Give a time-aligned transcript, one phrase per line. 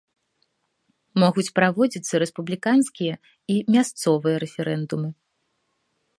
[1.23, 3.15] Могуць праводзіцца рэспубліканскія
[3.57, 5.09] і мясцовыя рэферэндумы.